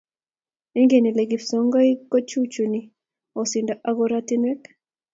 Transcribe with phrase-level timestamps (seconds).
[0.79, 2.81] Ingen ile kipsongik kochuchuchi
[3.41, 4.61] osindo ak korotwek?